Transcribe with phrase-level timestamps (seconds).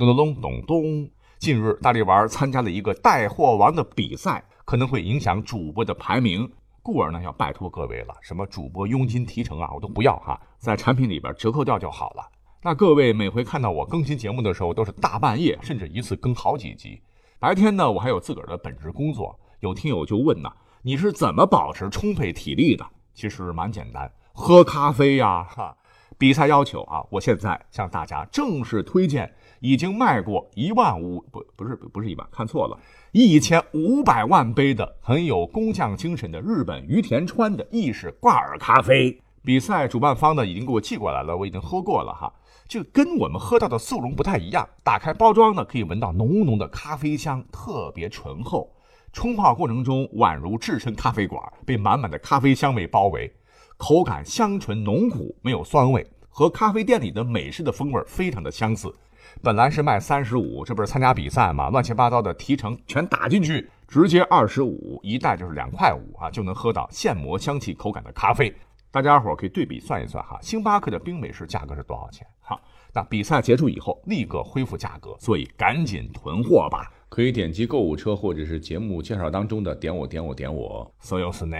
[0.00, 1.10] 咚咚咚咚咚。
[1.38, 6.50] 近日，大力丸参加了一个带货王的比赛，可能会影响主播的排名，
[6.82, 12.26] 故而呢，要拜托各位了，什么主播佣金提成啊，我都不要哈，在产品里边折扣掉就好了。
[12.62, 16.98] 那各位每回看到我更新节目的时候，都是大半夜，甚至一次更好几集。
[17.38, 19.38] 白天呢，我还有自个儿的本职工作。
[19.60, 22.86] 有听友就问呢，你是怎么保持充沛体力的？
[23.12, 25.76] 其实蛮简单，喝咖啡呀，哈。
[26.20, 32.78] 比赛要求啊，我现在向大家正式推荐已经卖过一万五不不是不是一万，看错了，
[33.12, 39.18] 一千五百万杯的很有工匠精神的日本于田川的意式挂耳咖啡。
[39.42, 42.30] 比赛主办方呢已经给我寄过来了，我已经喝过了哈，
[42.68, 44.68] 就跟我们喝到的速溶不太一样。
[44.84, 48.70] 打开包装呢，可以闻到浓浓的咖啡香，特别醇厚。
[49.10, 53.32] 冲泡过程中宛如置身咖啡馆，被满满的咖啡香味包围。
[53.80, 58.94] 口感香醇浓苦，没有酸味，和咖啡店里的美式的风味非常的相似。
[59.42, 61.70] 本来是卖三十五，这不是参加比赛嘛？
[61.70, 68.54] 乱七八糟的提成全打进去，直接二十五一袋就是两块五啊，就能喝到现磨香气口感的咖啡。
[68.90, 72.26] 大家伙可以对比算一算哈，星巴克的冰美式价格是多少钱？
[72.42, 72.60] 哈，
[72.92, 76.92] 那比赛结束以后立刻恢复价格，所以赶紧囤货吧。
[77.08, 80.92] 可以点击购物车或者是节目介绍当中的点我点我点我。
[81.00, 81.56] 所有是呢。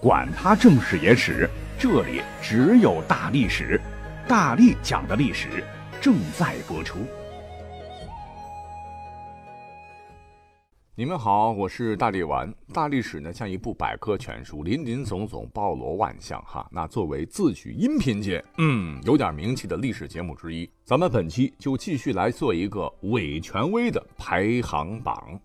[0.00, 3.80] 管他正史野史，这里只有大历史，
[4.28, 5.48] 大力讲的历史
[6.00, 7.00] 正在播出。
[10.94, 12.48] 你们好，我是大力丸。
[12.72, 16.68] 大历史呢，像一部百科全书，林林总总，包罗万象哈。
[16.70, 25.40] 那作为自诩音频界，嗯，有点名气的历史节目之一，咱们本期就继续来做一个伪权威的排行榜。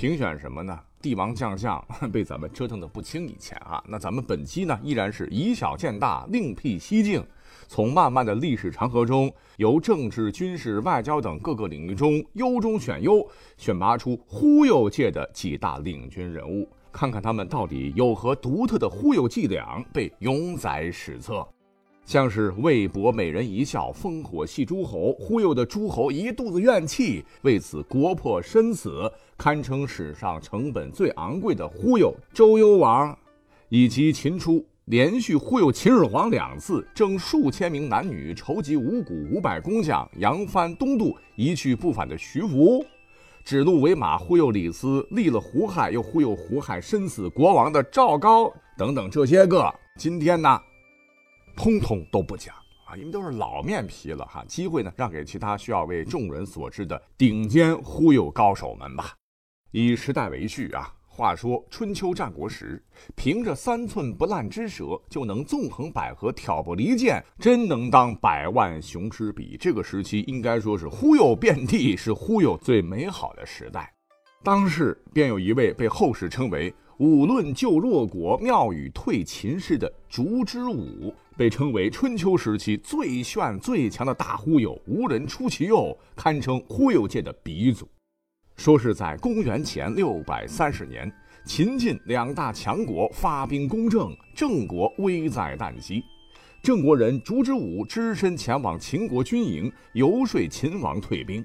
[0.00, 0.80] 评选什么呢？
[1.02, 1.78] 帝王将相
[2.10, 7.22] 被咱们折腾的不轻以前啊，那咱们本期呢依然是以小见大，另辟蹊径，
[7.68, 13.22] 从漫漫的历史长河中，由政治、军事、外交等各个领域中优中选优，
[13.58, 21.46] 选拔出忽悠界的几大领军人物，看看他们到底有何独特的忽悠伎俩，被永载史册。
[22.04, 33.16] 像是为博美人一笑，烽火戏诸侯，忽悠的诸侯一肚子怨气，为此国破身死，堪称史上成本最昂贵的忽悠周幽王，
[33.68, 42.84] 以及秦初连续忽悠秦始皇两次，征数千名男女，筹集五谷五百工匠，扬帆东渡，一去不返的徐福，
[43.44, 50.60] 指鹿为马忽悠李斯，立了胡亥又忽悠胡亥身死国王的赵高等等这些个，今天呢？
[51.60, 52.54] 通通都不讲
[52.86, 54.42] 啊，因为都是老面皮了哈。
[54.48, 59.14] 机会呢，让给其他需要为众人所知的顶尖忽悠高手们吧。
[59.70, 62.82] 以时代为序啊，话说春秋战国时，
[63.14, 69.58] 凭着三寸不烂之舌就能纵横捭阖、挑拨离间，真能当百万雄师比。
[69.60, 73.92] 这个时期应该说是忽悠遍地，是忽悠最美好的时代。
[74.42, 81.10] 当时便有一位被后世称为“武论救弱国，妙语退秦氏”的烛之武。
[81.34, 87.88] 被称为春秋时期最炫最强的大忽悠，无人出其右，堪称忽悠界的鼻祖。
[88.54, 91.10] 说是在公元前六百三十年，
[91.46, 96.02] 秦晋两大强国发兵攻郑，郑国危在旦夕。
[96.62, 101.42] 郑国人烛之武只身前往秦国军营，游说秦王退兵。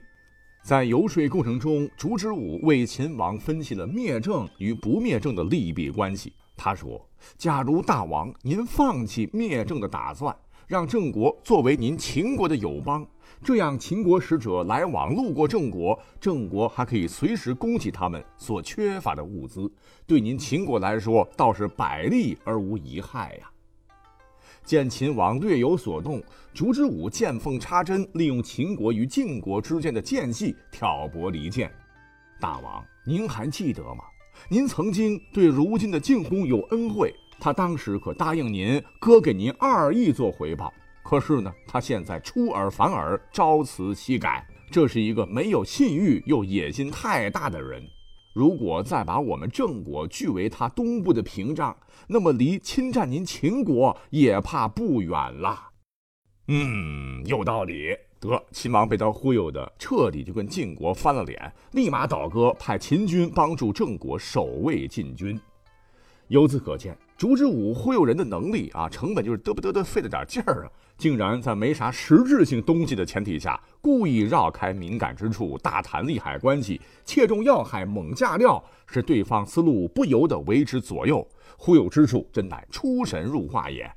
[0.65, 6.33] 在游说过程中，烛之武为秦王分析了灭郑与不灭郑的利弊关系。
[6.57, 6.99] 他说
[7.37, 13.05] ：“假如大王您放弃灭郑的打算，让郑国作为您秦国的友邦，
[13.43, 19.71] 这样秦国使者来往路过郑国，郑国还可以随时供给他们所缺乏的物资，
[20.07, 23.51] 对您秦国来说倒是百利而无一害呀。”
[24.65, 26.21] 见秦王略有所动，
[26.53, 31.71] 烛之武见缝插针，利用秦国与晋国之间的间隙挑拨离间。
[32.39, 34.03] 大王，您还记得吗？
[34.49, 40.73] 您曾经对如今的晋公有恩惠，他当时可答应您割给您二亿做回报。
[41.03, 47.87] 可是呢，他现在出尔反尔，朝辞夕改，这是一个没有信誉又野心太大的人。
[48.35, 51.73] 如果再把我们郑国据为他东部的屏障，
[52.05, 55.69] 那么离侵占您秦国也怕不远了。
[56.49, 57.95] 嗯，有道理。
[58.19, 65.39] 得，秦王被他忽悠的彻底，就跟晋国翻了脸，立马倒戈，派秦军帮助郑国守卫晋军。
[66.27, 81.25] 由此可见，烛之武忽悠人的能力啊，成本就是嘚不嘚的费了点劲儿啊，竟然在没啥实质性东西的前提下，故意绕开敏感之处，大谈利害关系，切中要害，猛架料，使对方思路不由得为之左右，
[81.57, 83.89] 忽悠之处真乃出神入化也。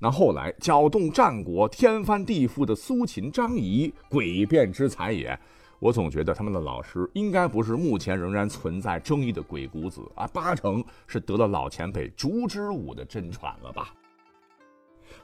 [0.00, 5.38] 那后来搅动战国、天翻地覆的苏秦、张仪，诡辩之才也。
[5.84, 13.92] 我总觉得他们的老师应该不是目前仍然存在争议的鬼谷子啊，八成是得了老前辈烛之武的真传了吧。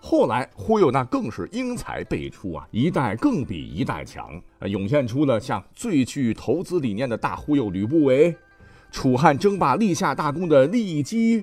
[0.02, 8.36] 后来忽悠那更是英才辈出啊，一代更比一代强，涌现出了像最具投资理念的大忽悠吕不韦，
[8.90, 11.42] 楚汉争霸立下大功的骊姬。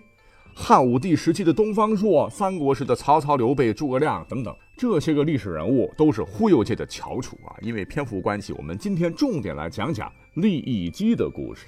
[0.59, 7.55] 汉武帝时期的东方朔，三国时的曹操、刘备、诸葛亮等等，这些个历史人物都是忽悠界的翘楚啊。
[7.61, 11.67] 因为篇幅关系，我们今天重点来讲讲利益姬的故事。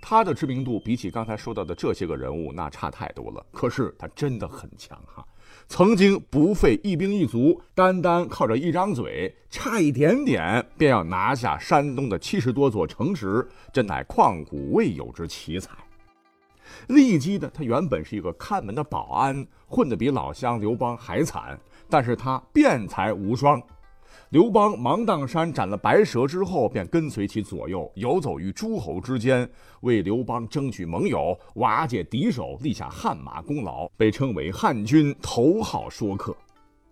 [0.00, 3.44] 他的知名度比起刚才说到的这些个人物，那差太多了。
[3.52, 5.22] 可是他真的很强哈，
[5.68, 15.70] 曾经不费一兵一卒，单单靠着一张嘴，差一点点便要拿下山东的七十多座城池，真乃旷古未有之奇才。
[16.88, 21.58] 利姬呢，他原本是一个看门的保安，混得比老乡刘邦还惨。
[21.88, 23.62] 但是他辩才无双。
[24.30, 29.46] 刘邦芒砀山斩了白蛇之后，便跟随其左右，游走于诸侯之间，
[29.82, 36.34] 为刘邦争取盟友，瓦解敌手，立下汗马功劳，被称为汉军头号说客。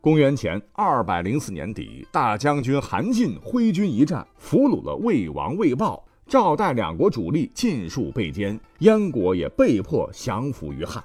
[0.03, 6.03] 公元前二百零四年底，大将军韩信挥军一战，俘虏了魏王魏豹。
[6.31, 11.03] 赵代两国主力尽数被歼，燕国也被迫降服于汉，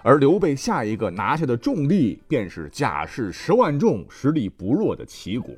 [0.00, 5.52] 而刘备下一个拿下的重地便是甲士十万众、实力不弱的齐国。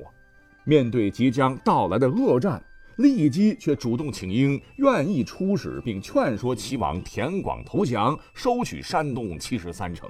[0.63, 2.59] 面对即将到来的恶战，
[2.97, 10.09] 骊姬却主动请缨，愿意出使，并劝说齐王田广投降，收取山东七十三城。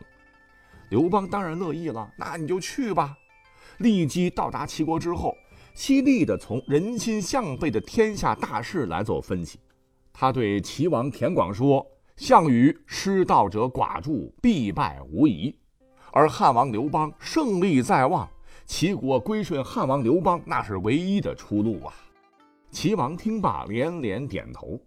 [0.88, 3.18] 刘邦当然乐意了，那你就去吧。
[3.80, 5.36] 骊姬到达齐国之后。
[5.74, 9.58] 犀利地从人心向背的天下大事来做分析，
[10.14, 11.86] 他对齐王田广说
[12.16, 15.56] ：“项羽失道者寡助，必败无疑；
[16.12, 18.30] 而汉王刘邦胜利在望，
[18.68, 21.94] 齐国归顺汉王刘邦，那是唯一的出路啊！”
[22.70, 24.80] 齐王听罢连连点头，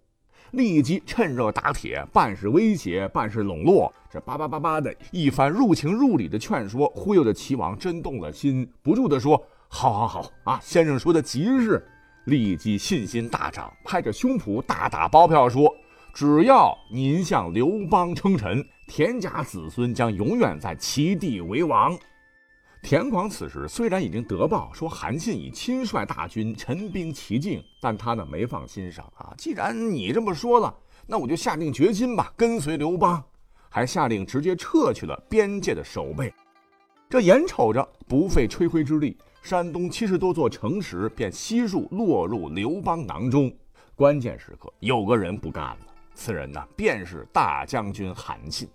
[0.53, 9.44] 立即趁热打铁，半是威胁，半是笼络，这叭叭叭叭的一番入情入理的劝说，忽悠的齐王真动了心，不住地说。
[9.78, 10.58] 好，好，好啊！
[10.62, 11.87] 先生说的极是，
[12.25, 15.70] 立即信心大涨，拍着胸脯大打包票说
[16.14, 21.94] ：“只要您向刘邦称臣，田家子孙将永远在齐地为王。”
[22.81, 29.34] 田广此时虽然已经得报说韩信已亲率大军陈兵齐境，但他呢没放心上啊。
[29.37, 30.75] 既然你这么说了，
[31.06, 33.23] 那我就下定决心吧，跟随刘邦，
[33.69, 36.32] 还下令直接撤去了边界的守备。
[37.11, 39.14] 这眼瞅着不费吹灰之力。
[39.46, 43.48] 山东七十多座城池便悉数落入刘邦囊中。
[43.94, 45.78] 关键时刻，有个人不干了。
[46.16, 48.69] 此人呢，便是大将军韩信。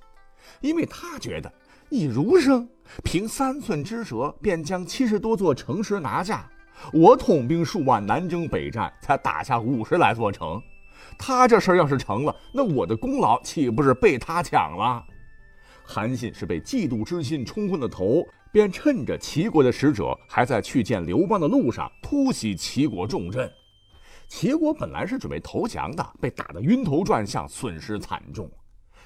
[0.61, 1.51] 因为他觉得，
[1.89, 2.65] 以儒生
[3.03, 6.49] 凭三寸之舌便将七十多座城池拿下，
[6.93, 10.57] 我统兵数万南征北战才打下五十来座城。
[11.19, 15.03] 他这事儿要是成了，那我的功劳岂不是被他抢了？
[15.91, 18.25] 韩信是被嫉妒之心冲昏了头。
[18.53, 23.49] 便趁着齐国的使者还在去见刘邦的路上，突袭齐国重镇。
[24.27, 28.51] 齐国本来是准备投降的，被打得晕头转向，损失惨重。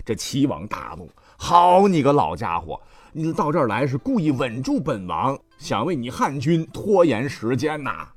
[0.04, 2.82] 这齐王大怒：“好你个老家伙，
[3.14, 8.08] 你到这儿来是故意稳住本王，想为你汉军拖延时间呐！”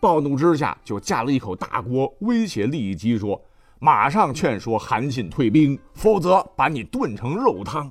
[0.00, 3.40] 暴怒之下，就架了一口大锅，威胁骊姬说
[3.78, 7.88] ：“马上劝说韩信退兵，否则把你炖成肉汤。”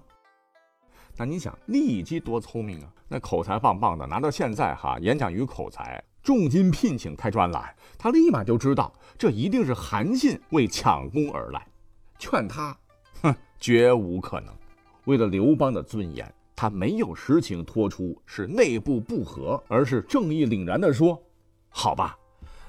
[1.16, 2.92] 那你想，骊姬多聪明啊！
[3.08, 7.64] 那口才棒棒的，拿到现在哈，演讲与口才，重金聘请开专栏，
[8.00, 11.68] 他立马就知道这一定是韩信为抢功而来，
[12.18, 12.76] 劝他，
[13.22, 14.52] 哼，绝无可能。
[15.06, 21.22] 为了刘邦的尊严，他没有实情托出是内部不和，而是正义凛然地说
[21.70, 22.18] ：“好吧，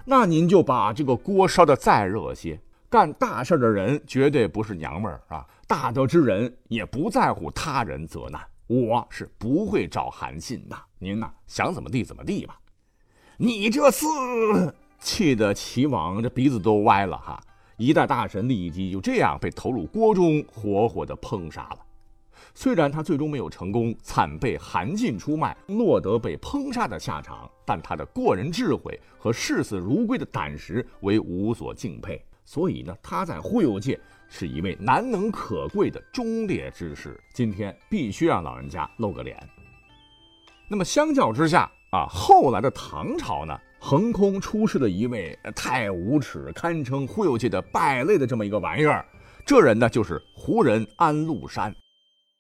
[0.05, 2.61] 那您就把这个锅烧得再热些。
[2.91, 10.77] 干大事的人绝对不是娘们儿啊！”大德之人也不在乎他人责难，我是不会找韩信的。
[10.99, 12.59] 您呐，想怎么地怎么地吧。
[13.37, 17.43] 你这厮气得齐王这鼻子都歪了哈！
[17.77, 21.79] 一代大神骊姬就这样被投入锅中，活活的烹杀了。
[22.55, 32.25] 虽然他最终没有成功，惨被韩信出卖，落得被烹杀的下场，但他的过人智慧和视死如归的胆识为无所敬佩。
[32.45, 33.99] 所以呢，他在忽悠界。
[34.29, 39.39] 是一位难能可贵的忠烈之士，今天必须让老人家露个脸。
[40.69, 49.05] 那么相较之下啊，后来的唐朝呢，横空出世的一位太无耻，堪称忽悠界的败类的这么一个玩意儿，
[49.45, 51.75] 这人呢就是胡人安禄山。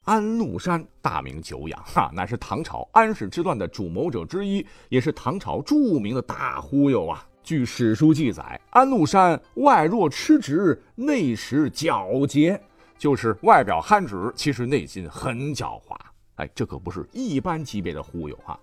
[0.05, 7.27] 安禄山，大名久仰，哈，乃是唐朝安史之乱的主谋者之一，也是唐朝著名的大忽悠啊。
[7.45, 12.59] 据史书记载，安禄山外若痴直，内实狡黠，
[12.97, 15.95] 就是外表憨直，其实内心很狡猾。
[16.37, 18.59] 哎，这可不是一般级别的忽悠哈。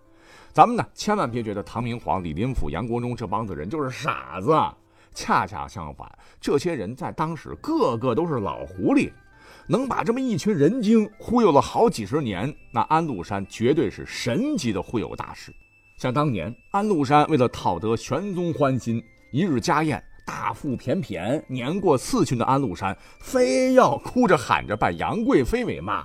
[0.52, 4.52] 咱们呢，千万别觉得唐明皇、李林甫、杨国忠这帮子人就是傻子，
[5.14, 9.12] 恰恰相反，这些人在当时个个都是老狐狸，
[9.68, 15.54] 能把这么一群人精忽悠了好几十年，那安禄山绝对是神级的忽悠大师。
[16.02, 26.04] 像当年安禄山为了讨得玄宗欢心，一日家宴，大腹便便，年过四旬的安禄山非要哭着喊着拜杨贵妃为妈。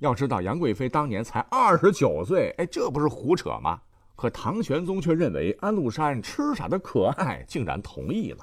[0.00, 3.80] 要知道杨贵妃当年才二十九岁，哎，这不是胡扯吗？
[4.14, 8.40] 可唐玄宗却认为安禄山痴傻的可爱，竟然同意了。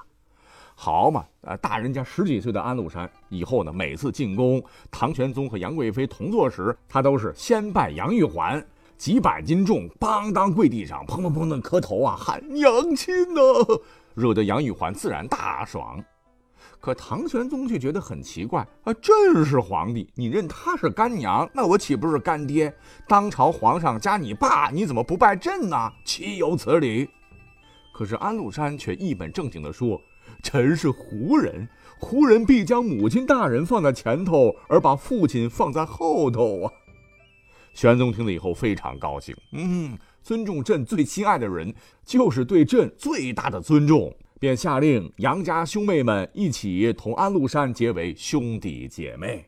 [0.73, 8.65] 好嘛，呃，大人家十几岁的安禄山，以后呢，每次进宫，唐玄宗和杨贵妃同坐时，他都是先拜杨玉环，
[8.97, 13.41] 几百斤重，邦当跪地上，砰砰砰的磕头啊，喊娘亲呢，
[14.15, 16.03] 惹得杨玉环自然大爽。
[16.79, 18.93] 可唐玄宗却觉得很奇怪啊！
[18.93, 22.73] 朕是皇帝，你认他是干娘，那我岂不是干爹？
[23.07, 25.91] 当朝皇上加你爸，你怎么不拜朕呢？
[26.05, 27.09] 岂有此理！
[27.93, 29.99] 可是安禄山却一本正经地说
[30.43, 31.67] ：“臣是胡人，
[31.99, 36.71] 胡人必将母亲大人放在前头，而把父亲放在后头啊！”
[37.77, 41.71] 玄宗听了以后非常高兴，嗯，尊重朕最亲爱的人，
[42.03, 44.11] 就是对朕最大的尊重。
[44.39, 49.45] 便下令杨家兄妹们一起同安禄山结为兄弟姐妹。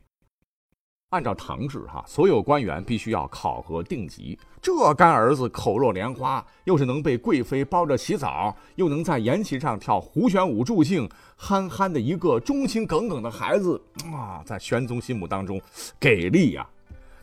[1.08, 4.38] 按照唐制，哈，所有官员必须要考核定级。
[4.62, 13.82] 这干儿子口若莲花，又是能被贵妃包着洗澡，又能在筵席上跳胡旋舞助兴，憨憨的一个忠心耿耿的孩子
[14.12, 15.60] 啊，在玄宗心目当中
[15.98, 16.64] 给力呀。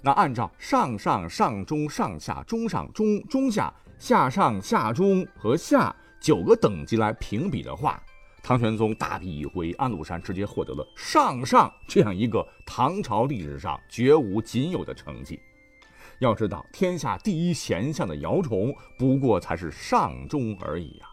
[0.01, 5.95] 那按照上上上中上下中上中中下下上下中和下。
[6.19, 8.01] 九个等级来评比的话，
[8.41, 15.39] 唐玄宗大笔一挥，安禄山直接获得了上上这样一个唐朝历史上绝无仅有的成绩。
[16.19, 21.07] 要知道，天下第一贤相的姚崇不过才是上中而已啊。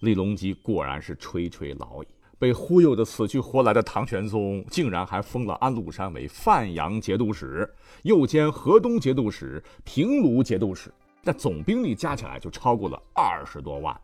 [0.00, 2.08] 李隆基果然是垂垂老矣，
[2.44, 7.66] 被忽悠的死去活来的唐玄宗，竟然还封了安禄山为范阳节度使，
[8.02, 10.92] 又兼河东节度使、平卢节度使。
[11.22, 13.98] 那总兵力加起来就超过了二十多万。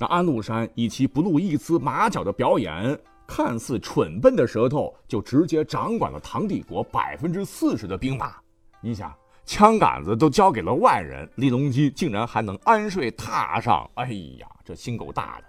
[0.00, 8.34] 那安禄山以其不露一丝马脚的表演，看似蠢笨的舌头，就直接掌管了唐帝国百分之四十的兵马。
[8.80, 9.14] 你想，
[9.44, 13.88] 枪杆子都交给了外人，李隆基竟然还能安睡榻上？
[13.94, 15.44] 哎呀，这心够大的。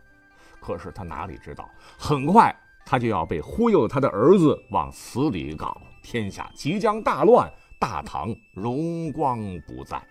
[0.60, 10.02] 可是他哪里知道，很快他就要被忽悠他的儿子往死里搞，天下即将大乱，大唐荣光不再。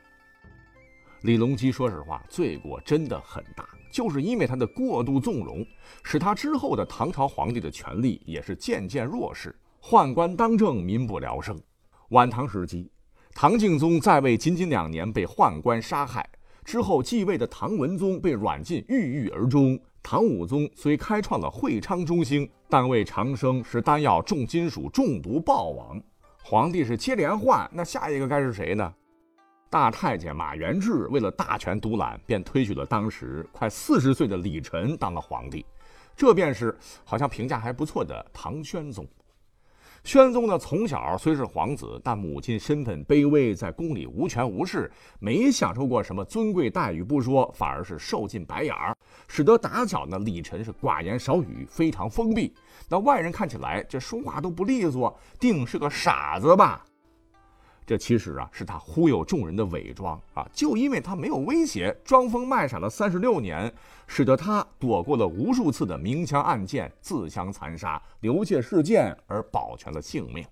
[1.23, 5.67] 李隆基说实话，罪过真的很大，就是因为他的过度纵容，
[6.05, 11.59] 使他之后的唐朝皇帝的权力也是渐渐弱势，宦官当政，民不聊生。
[12.11, 12.91] 晚唐时期，
[13.35, 16.29] 唐敬宗在位仅仅两年，被宦官杀害
[16.65, 19.77] 之后，继位的唐文宗被软禁，郁郁而终。
[20.09, 26.01] 唐武宗虽开创了会昌中兴，但为长生是丹药重金属中毒暴亡。
[26.45, 28.95] 皇帝是接连换，那下一个该是谁呢？
[29.69, 35.67] 大太监马元志为了大权独揽，便推举了当时快四十岁的李忱当了皇帝，
[36.15, 39.05] 这便是好像评价还不错的唐宣宗。
[40.07, 48.97] 宣宗呢，从小虽是皇子，但母亲身份卑微，在宫里无权无势，没享受过什么尊贵待遇不说，反而是受尽白眼儿，
[49.27, 52.55] 使得打小呢，李晨是寡言少语，非常封闭。
[52.89, 56.86] 那外人看起来这说话都不利索，定是个傻子吧？
[57.87, 60.45] 这其实啊是他忽悠众人的伪装啊！
[60.53, 63.73] 就因为他没有威胁，装疯卖傻了三十六年，
[64.09, 70.45] 使得他躲过了无数次的明枪暗箭、自相残杀、流血事件，而保全了性命。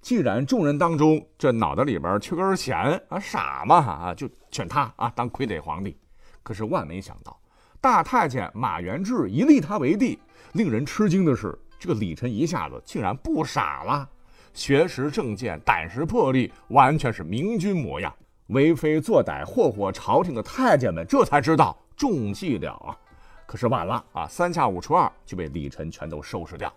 [0.00, 2.76] 既然众人当中这脑袋里边缺根弦
[3.08, 5.96] 啊，傻嘛啊，就选他啊当傀儡皇帝。
[6.42, 7.40] 可是万没想到，
[7.80, 10.18] 大太监马元志一立他为帝，
[10.54, 14.08] 令人吃惊的是，这个李晨一下子竟然不傻了。
[14.56, 18.12] 学识正见，胆识魄力，完全是明君模样。
[18.46, 22.96] 为非作歹，祸祸朝廷的太监们这才知道中计了啊！
[23.44, 26.72] 可是晚了啊，三下五除二就被李晨全都收拾掉。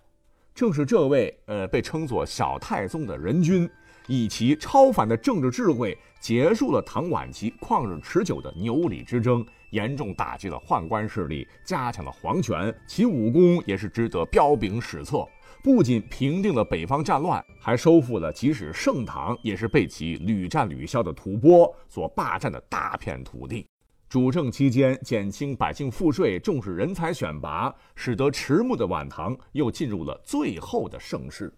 [0.54, 3.70] 正是这位呃被称作小太宗的仁君，
[4.08, 12.76] 以其超凡的政治智慧，结束了唐晚期旷日持久的牛李之争，严重打击了宦官势力，加强了皇权。
[12.86, 15.26] 其武功也是值得彪炳史册。
[15.62, 23.66] 不仅平定了北方战乱，还收复了即使盛唐也是被其屡战屡消的吐蕃所霸占的大片土地。
[24.08, 31.54] 主政期间，减轻百姓赋税，重视人才选拔，使得迟暮的晚唐又进入了最后的盛世。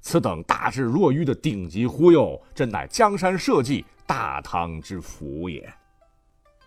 [0.00, 5.66] 此等大智若愚的顶级忽悠，真乃江山社稷、大唐之福也。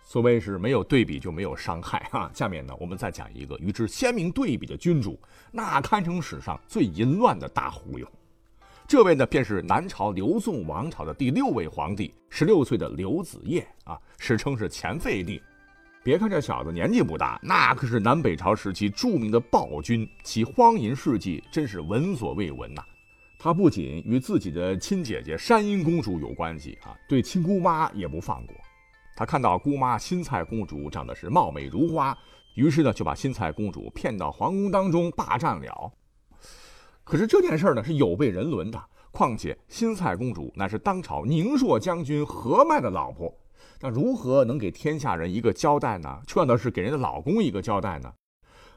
[0.08, 2.30] 所谓是没有对比就没有伤害哈。
[2.32, 5.20] 下面呢，我们再讲一个与之鲜明对比的君主，
[5.52, 8.10] 那堪称史上最淫乱的大忽悠。
[8.86, 15.42] 这位呢，便是南朝刘宋王朝的第六位皇帝，十六岁的刘子业啊，史称是前废帝。
[16.02, 22.82] 别看这小子年纪不大，那可是南北朝时期著名的暴君，其荒淫事迹真是闻所未闻呐。
[23.38, 28.56] 他不仅与自己的亲姐姐山阴公主有关系啊，对亲姑妈也不放过。
[29.18, 32.16] 他看到姑妈新蔡公主长得是貌美如花，
[32.54, 35.92] 于是呢就把新蔡公主骗到皇宫当中霸占了。
[37.02, 43.36] 可是这件事呢是有悖人伦的，况且新蔡公主乃是当朝宁朔将军何迈的老婆，
[43.80, 46.20] 那如何能给天下人一个交代呢？
[46.24, 48.12] 劝的是给人的老公一个交代呢？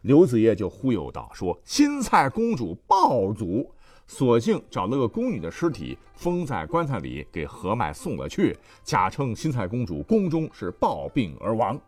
[0.02, 3.72] 刘子业就忽悠道：“说新蔡公主暴祖。”
[4.08, 11.80] 索性找了个宫女的尸体封在棺材里，给何迈送了去，假称新蔡公主宫中是暴病而亡。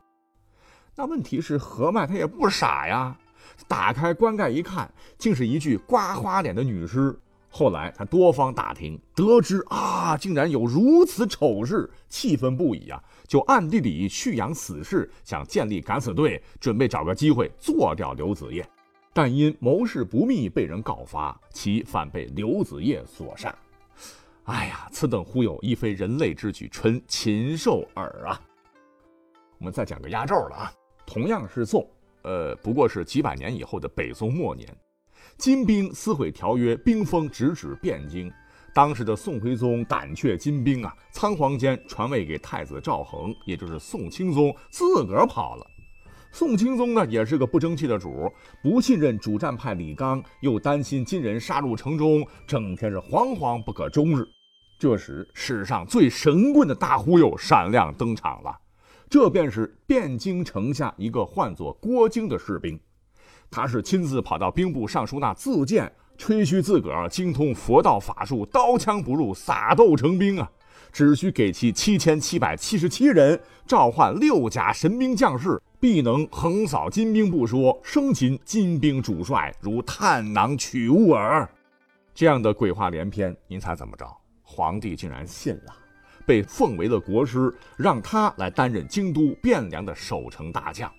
[0.96, 3.18] 那问题是何迈他也不傻呀，
[3.68, 7.18] 打开棺盖一看，竟是一具刮花脸的女尸。
[7.50, 18.68] 后来他多方打听，得知啊，竟然有如此丑事，气愤不已啊，就暗地里蓄养死士，想建立敢死队，准备找个机会做掉刘子业。
[19.14, 23.56] 但因谋事不密，被人告发，其反被刘子业所杀。
[24.46, 28.42] 哎呀，此等忽悠亦非人类之举，纯禽兽耳啊！
[29.60, 30.74] 我们再讲个压轴了啊，
[31.06, 31.88] 同样是宋，
[32.24, 34.68] 呃，不过是几百年以后的北宋末年，
[35.38, 38.30] 金兵撕毁条约，兵锋直指汴京。
[38.74, 45.66] 当时的宋徽宗胆怯金兵啊，仓皇间传位给太子赵恒，也就是宋钦宗，自个儿跑了。
[46.36, 48.28] 宋钦宗呢，也是个不争气的主，
[48.64, 54.28] 不信任主战派李纲，又担心金人杀入城中，整天是惶惶不可终日。
[54.80, 58.58] 这时，史上最神棍的大忽悠闪亮登场了，
[59.08, 62.80] 这便是汴京城下一个唤作郭京的士兵，
[63.52, 70.50] 他是亲自跑到兵部尚书那自荐，吹嘘自个儿精通佛道法术，刀枪不入，撒豆成兵啊！
[70.92, 75.62] 只需给其七千七百七十七人，召唤六甲神兵将士。
[75.84, 81.46] 必能横扫金兵不说，生擒金兵主帅如探囊取物耳。
[82.16, 84.08] 这样的鬼话连篇，您猜怎么着？
[84.44, 85.76] 皇帝竟然信了，
[86.26, 90.90] 被奉为了国师，让他来担任京都汴梁的守城大将。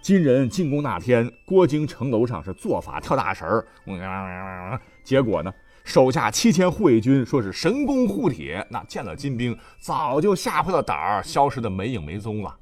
[0.00, 12.56] 金人进宫那天，郭京城楼上是做法跳大神儿，结果呢，手下七千护卫军说是神功护体，那见了金兵早就吓破了胆儿，消失的没影没踪了。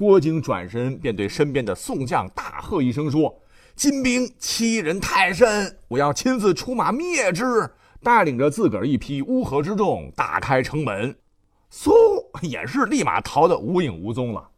[0.00, 3.38] 郭靖转身便对身边的宋将大喝一声说
[3.76, 7.68] ：“金兵欺人太甚，我要亲自出马灭之。”
[8.02, 11.14] 带领着自个儿一批乌合之众打开城门，
[11.70, 11.92] 嗖，
[12.40, 14.48] 也是立马逃得无影无踪了。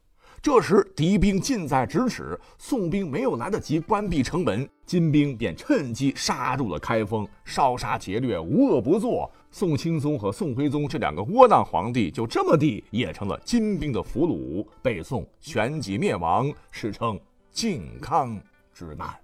[0.41, 9.29] 这时敌兵近在咫尺，宋兵没有来得及关闭城门，金兵便趁机杀入了开封，烧杀劫掠，无恶不作。
[9.55, 17.21] 宋钦宗和宋徽宗这两个窝囊皇帝就这么地也成了金兵的俘虏，北宋旋即灭亡，史称
[17.53, 18.41] 靖康
[18.73, 19.22] 之难。